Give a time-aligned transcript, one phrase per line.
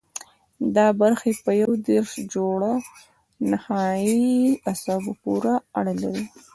[0.75, 2.73] دا برخې په یو دېرش جوړو
[3.51, 4.25] نخاعي
[4.69, 6.25] عصبو پورې اړه لري.